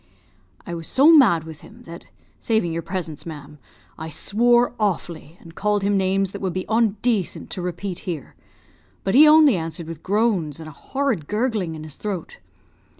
[0.65, 2.07] "I was so mad with him, that
[2.39, 3.59] (saving your presence, ma'am)
[3.99, 8.33] I swore awfully, and called him names that would be ondacent to repeat here;
[9.03, 12.39] but he only answered with groans and a horrid gurgling in his throat.